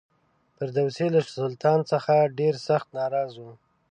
فردوسي 0.55 1.07
له 1.15 1.21
سلطان 1.37 1.79
څخه 1.91 2.15
ډېر 2.39 2.53
سخت 2.67 2.87
ناراض 2.97 3.33
و. 3.37 3.45